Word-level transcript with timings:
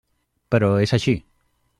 Però 0.55 0.69
és 0.85 0.95
així. 0.99 1.13